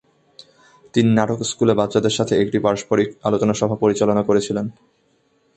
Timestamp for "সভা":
3.53-3.75